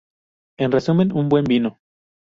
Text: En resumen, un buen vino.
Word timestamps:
En 0.57 0.71
resumen, 0.71 1.15
un 1.15 1.29
buen 1.29 1.43
vino. 1.43 1.77